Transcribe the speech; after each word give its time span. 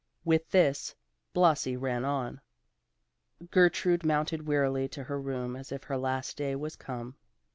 With 0.25 0.49
this 0.49 0.95
Blasi 1.31 1.77
ran 1.77 2.03
on. 2.05 2.41
Gertrude 3.51 4.03
mounted 4.03 4.47
wearily 4.47 4.87
to 4.87 5.03
her 5.03 5.21
room 5.21 5.55
as 5.55 5.71
if 5.71 5.83
her 5.83 5.97
last 5.99 6.37
day 6.37 6.55
was 6.55 6.75
come. 6.75 7.17